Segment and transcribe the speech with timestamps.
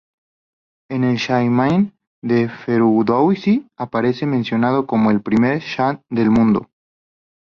[0.89, 1.93] En el Shahnameh
[2.23, 6.71] de Ferdousí aparece mencionado como el primer shāh del mundo.